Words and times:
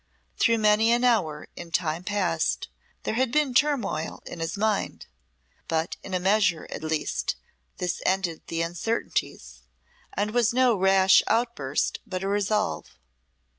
Through 0.35 0.57
many 0.57 0.91
an 0.91 1.03
hour 1.03 1.47
in 1.55 1.69
time 1.69 2.03
past 2.03 2.69
there 3.03 3.13
had 3.13 3.31
been 3.31 3.53
turmoil 3.53 4.23
in 4.25 4.39
his 4.39 4.57
mind, 4.57 5.05
but 5.67 5.95
in 6.01 6.15
a 6.15 6.19
measure, 6.19 6.65
at 6.71 6.81
least, 6.81 7.35
this 7.77 8.01
ended 8.03 8.41
the 8.47 8.63
uncertainties, 8.63 9.59
and 10.13 10.31
was 10.31 10.55
no 10.55 10.75
rash 10.75 11.21
outburst 11.27 11.99
but 12.07 12.23
a 12.23 12.27
resolve. 12.27 12.97